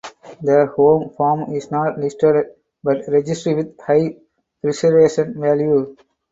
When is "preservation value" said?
4.59-5.95